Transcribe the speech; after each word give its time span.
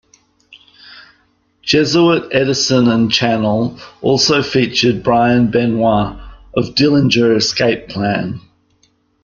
Jesuit, 1.61 2.27
Edison, 2.33 2.87
and 2.87 3.11
Channel 3.11 3.77
also 4.01 4.41
featured 4.41 5.03
Brian 5.03 5.51
Benoit 5.51 6.17
of 6.55 6.73
Dillinger 6.73 7.37
Escape 7.37 7.87
Plan. 7.87 8.41